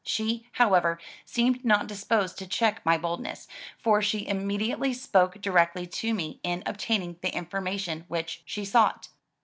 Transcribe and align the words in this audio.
She, 0.03 0.47
however, 0.53 0.97
seemed 1.25 1.63
not 1.63 1.85
disposed 1.85 2.39
to 2.39 2.47
check 2.47 2.83
my 2.83 2.97
boldness, 2.97 3.47
for 3.77 4.01
she 4.01 4.25
immediately 4.27 4.93
spoke 4.95 5.39
directly 5.39 5.85
to 5.85 6.15
me 6.15 6.39
in 6.41 6.63
obtaining 6.65 7.17
the 7.21 7.29
information 7.29 8.05
which 8.07 8.41
she 8.43 8.65
sought. 8.65 9.09